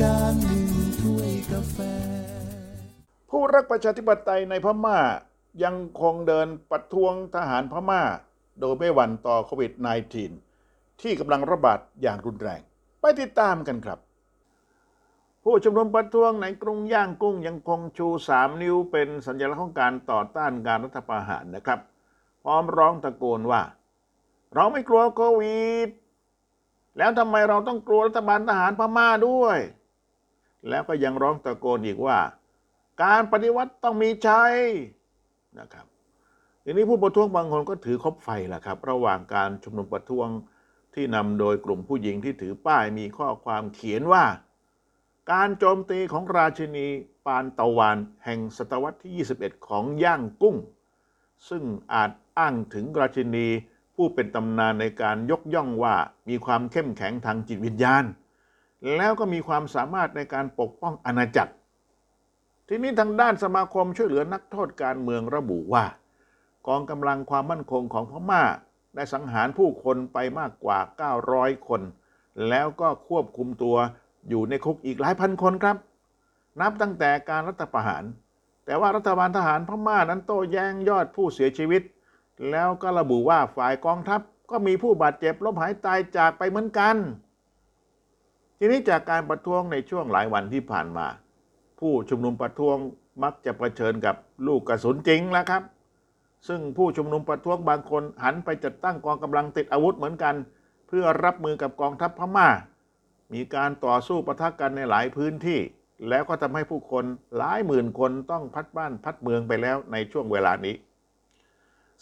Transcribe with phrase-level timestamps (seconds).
[0.00, 0.66] การหนึ่ง
[1.00, 1.78] ถ้วยกาแฟ
[3.30, 4.98] ผู้รักประชาธิปไตยในพม่า
[5.64, 8.02] ยังคงเดินประท้วงทหารพม่า
[8.60, 9.72] โดยไม่หวั่นต่อโควิด
[10.36, 12.60] -19 ที่กำลังระบาดอย่างรุนแรง
[13.00, 13.98] ไปติดตามกันครับ
[15.44, 18.06] ผู้ชุมนุมประท้วงในกรุงย่างกุ้งยังคงชู
[18.36, 21.80] 3 นิ้วเป็นสัญลักษณ์ของการต่อต้านการรัฐประหารนะครับ
[22.42, 23.62] พร้อมร้องตะโกนว่า
[24.54, 25.90] เราไม่กลัวโควิด
[26.98, 29.58] แล้วทำไมเราต้องกลัวรัฐบาลทหารพม่าด้วย
[30.68, 32.18] แล้วก็ยังร้องตะโกนอีกว่า
[33.02, 34.54] การปฏิวัติต้องมีชัย
[35.58, 35.86] นะครับ
[36.64, 40.28] ทีนี้ผู้ประท้วงบางคนก็ถือคบไฟแหละครับ ระหว่างการชุมนุมประท้วง
[40.94, 44.24] ที่นำโดยกลุ่มผู้หญิงที่ถือป้ายมีข้อความเขียนว่า
[45.32, 46.86] การโจมตีของราชินี
[47.26, 50.56] ปานตะวันแห่งศตวรรษที่ 21 ของย่างกุ้ง
[51.48, 53.48] ซึ่งอาจอ้างถึงราชินี
[53.96, 55.94] ผู้เป็นตำนานในการยกย่องว่า
[56.28, 58.04] มีความเข้มแข็งทางจิตวิญญาณ
[58.96, 61.52] แล้วก็มีความสามารถในการปกป้องอาณาจักร
[62.68, 65.84] ทีนี้ทางด้านสมาคมช่วยเหลือนักโทษการเมืองระบุว่า
[66.66, 68.42] กองกำลังความมั่นคงของพม่า
[68.94, 70.78] ได้สังหารผู้คนไปมากกว่า
[71.22, 71.82] 900 คน
[72.48, 73.76] แล้วก็ควบคุมตัว
[74.28, 75.76] อยู่ในคุกอีกหลายพันคนครับ
[76.60, 78.04] นับตั้งแต่การรัฐประหาร
[78.64, 81.82] แต่ว่ารัฐบาลทหารพม่านั้นโต้แย้งยอดผู้เสียชีวิต
[82.50, 84.20] แล้วก็ระบุว่าฝ่ายกองทัพ
[84.50, 86.96] ก็มีผู้บาดเจ็บล้มหายตายจากไปเหมือนกัน
[88.58, 91.06] ทีนี้จากการประท้วงในช่วงหลายวันที่ผ่านมา
[91.80, 92.76] ผู้ชุมนุมประท้วง
[93.22, 95.62] มักจะเผชิญกับลูกกระสุนจริงแล้วครับ
[96.48, 100.34] ซึ่งผู้ชุมนุมประท้วงบางคนหันไปจัดตั้งกองกำลังติดอาวุธเหมือนกัน
[100.88, 102.48] เพื่อรับมือกับกองทัพพม่า
[103.32, 105.60] มีการต่อสู้ประทะกันในหลายพื้นที่
[106.08, 107.04] แล้วก็ทำให้ผู้คน
[107.36, 110.74] หลายหมื่นคนต้องพัดบ้านพัดเมืองไปแล้วในช่วงเวลานี้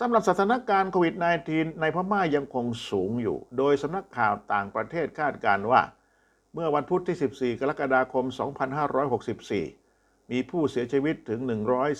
[0.00, 1.14] สำหรับสถานการณ์โควิด
[1.48, 5.82] -19 ในพม่ายังคงสูงอยู่ โดยสำนักข่าวต่างประเทศคาดการณ์ว่า
[6.54, 8.24] เมื่อวันพุธที่ 14 กรกฎาคม
[9.48, 11.40] 2564 มีผู้เสียชีวิตถึง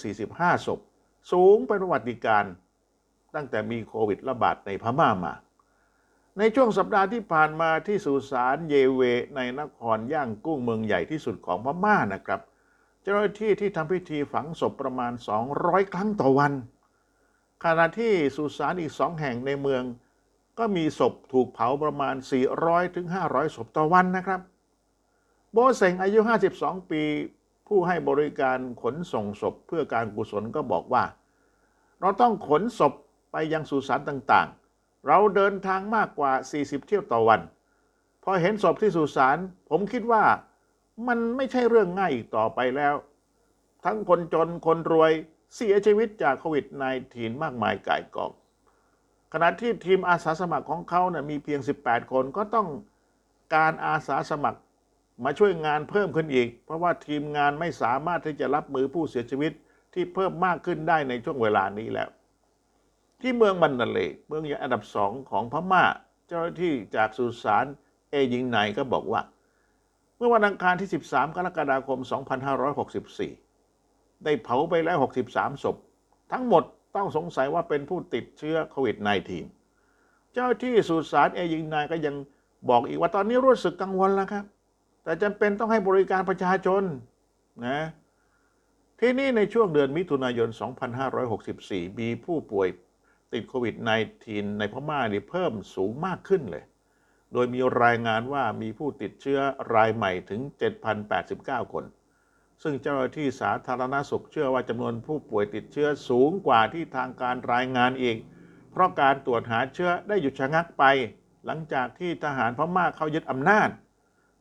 [0.03, 0.81] 145 ศพ
[1.33, 2.53] สูงเป็นประวัติการณ์
[3.35, 5.35] ตั้งแต่มีโควิดระบาดในพม่ามา
[6.39, 9.03] ในช่วงสัปดาห์ที่ผ่านมาที่สุสานเยเว
[9.37, 12.41] ในนครย่างกุ้งเมืองใหญ่ที่สุดของพม่านะครับ
[13.03, 15.13] เจ้าหน้าที่ที่ทำพิธีฝังศพประมาณ
[15.53, 16.53] 200 ครั้งต่อวัน
[17.65, 19.83] ขณะที่สุสานอีกสองแห่งในเมือง
[20.59, 22.15] ก็มีศพถูกเผาประมาณ
[22.55, 24.41] 400ถึง500 ศพต่อวันนะครับ
[25.53, 26.19] โบเซงอายุ
[26.55, 27.03] 52 ปี
[27.69, 31.05] ผู้ให้บริการขนส่งศพเพื่อการกุศลก็บอกว่า
[32.01, 32.93] เราต้องขนศพ
[33.33, 37.41] ไปยังสุสานต่างๆ เราเดินทางมากกว่า 40 เที่ยวต่อวัน
[38.25, 39.37] พอเห็นศพที่สุสาน
[39.71, 40.25] ผมคิดว่า
[41.09, 42.95] มันไม่ใช่เรื่องง่ายอีกต่อไปแล้ว
[43.85, 45.13] ทั้งคนจนคนรวย
[45.55, 46.67] เสียชีวิตจากโควิด
[47.05, 48.33] -19 มากมายก่ายกอง
[49.33, 52.69] ขณะที่ทีมอาสาสมัครของเขาเนี่ยมีเพียง 18 คนก็ต้อง
[53.55, 54.61] การอาสาสมัคร
[55.25, 59.53] มาช่วยงานเพิ่มขึ้นอีก เพราะว่าทีมงานไม่สามารถที่จะรับมือผู้เสียชีวิต
[59.95, 62.09] ที่เพิ่มมากขึ้นได้ในช่วงเวลานี้แล้ว
[63.21, 65.85] ที่เมืองมันนาเลเมืองใหญ่อันดับสองของพม่า
[66.27, 67.67] เจ้าหน้าที่จากสุสาน
[68.11, 69.23] เอยิงไนก็บอกว่า
[70.17, 71.99] เมื่อวันอังคารที่ 13 กรกฎาคม
[72.63, 73.52] 2564
[74.25, 74.97] ได้เผาไปแล้ว
[75.29, 75.77] 63 ศพ
[76.33, 76.65] ทั้งหมด
[76.97, 78.97] ต้องสงสัยว่าเป็นผู้ติดเชื้อโควิด
[79.65, 82.15] -19 เจ้าที่สุสานเอยิงนายก็ยัง
[82.69, 84.45] บอกอีกว่าตอนนี้รู้สึกกังวลแล้วครับ
[85.05, 86.83] แต่จำเป็นต้องให้บริการประชาชน
[87.67, 87.81] นะ
[89.01, 90.49] ที่นี่ในช่วงเดือนมิถุนายน
[91.25, 92.69] 2564 มีผู้ป่วย
[93.33, 93.75] ติดโควิด
[94.19, 96.65] -19 ในพม่านี่เพิ่มสูงมากขึ้นเลย
[97.33, 99.39] โดยมีรายงานว่ามีผู้ติดเชื้อ
[99.75, 100.41] รายใหม่ถึง
[101.07, 101.85] 7,089 คน
[102.63, 108.17] ซึ่งเจ้าหน้าที่สาธารณสุขเชื่อว่าจำนวนผู้ป่วยติดเชื้อสูงกว่าที่ทางการรายงานอีก
[108.73, 110.85] เพราะการตรวจหาเชื้อได้หยุดชะงักไป
[111.47, 113.69] หลังจากที่ทหารพม่าเขายึดอำนาจ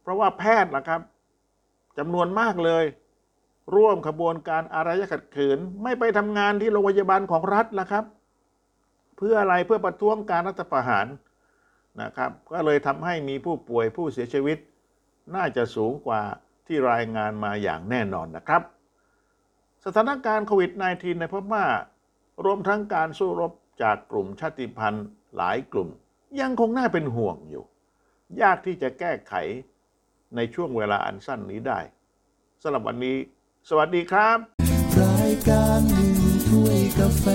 [0.01, 1.01] เพราะว่าแพทย์ล่ะครับ
[1.97, 2.85] จำนวนมากเลย
[3.75, 8.05] ร่วมขบวนการอารยขัดขืน ไม่ไปทำงานที่โรงพยาบาลของรัฐล่ะครับ
[9.17, 11.07] เพื่ออะไรเพื่อประท้วงการรัฐประหาร
[12.01, 14.57] นะครับ ก็เลยทำให้มีผู้ป่วยผู้เสียชีวิต
[15.35, 16.21] น่าจะสูงกว่า
[16.72, 18.62] ที่รายงานมาอย่างแน่นอนนะครับ
[19.85, 21.66] สถานการณ์โควิด -19 ในพม่า
[22.46, 23.52] รวมทั้งการสู้รบ
[23.82, 25.90] จากกลุ่มชาติพันธุ์หลายกลุ่ม
[26.41, 27.64] ยังคงน่าเป็นห่วงอยู่
[28.41, 29.34] ยากที่จะแก้ไข
[30.35, 31.79] ในช่วงเวลาอันสั้นนี้ได้
[32.62, 33.18] สำหรับวันนี้
[33.70, 34.38] สวัสดีครับ
[35.02, 36.16] รายการหนึ่ง
[36.50, 37.26] ถ้วยกาแฟ